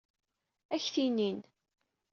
[0.73, 1.39] Ad ak-t-inin.